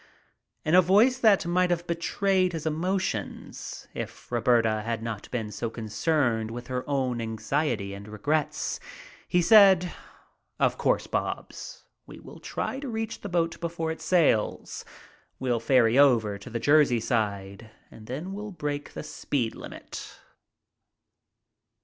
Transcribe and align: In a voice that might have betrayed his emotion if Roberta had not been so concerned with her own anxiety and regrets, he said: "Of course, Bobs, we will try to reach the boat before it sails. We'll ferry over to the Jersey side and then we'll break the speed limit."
In 0.65 0.73
a 0.73 0.81
voice 0.81 1.19
that 1.19 1.45
might 1.45 1.69
have 1.69 1.85
betrayed 1.85 2.53
his 2.53 2.65
emotion 2.65 3.51
if 3.93 4.31
Roberta 4.31 4.81
had 4.83 5.03
not 5.03 5.29
been 5.29 5.51
so 5.51 5.69
concerned 5.69 6.49
with 6.49 6.65
her 6.69 6.83
own 6.89 7.21
anxiety 7.21 7.93
and 7.93 8.07
regrets, 8.07 8.79
he 9.27 9.43
said: 9.43 9.93
"Of 10.59 10.75
course, 10.75 11.05
Bobs, 11.05 11.83
we 12.07 12.19
will 12.19 12.39
try 12.39 12.79
to 12.79 12.89
reach 12.89 13.21
the 13.21 13.29
boat 13.29 13.59
before 13.61 13.91
it 13.91 14.01
sails. 14.01 14.83
We'll 15.37 15.59
ferry 15.59 15.99
over 15.99 16.39
to 16.39 16.49
the 16.49 16.59
Jersey 16.59 16.99
side 16.99 17.69
and 17.91 18.07
then 18.07 18.33
we'll 18.33 18.49
break 18.49 18.93
the 18.93 19.03
speed 19.03 19.53
limit." 19.53 20.17